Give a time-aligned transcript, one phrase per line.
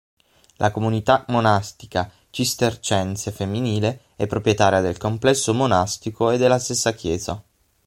[0.55, 7.39] La comunità monastica cistercense femminile è proprietaria del complesso monastico e della stessa chiesa.